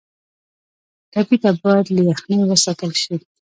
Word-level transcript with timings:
ټپي 1.11 1.37
ته 1.43 1.49
باید 1.61 1.85
له 1.95 2.01
یخنۍ 2.09 2.37
وساتل 2.47 2.91
شي. 3.01 3.15